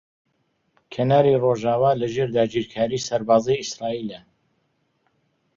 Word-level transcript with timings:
کەناری 0.93 1.39
ڕۆژاوا 1.43 1.91
لەژێر 2.01 2.29
داگیرکاریی 2.37 3.05
سەربازیی 3.07 3.59
ئیسرائیلە. 3.61 4.19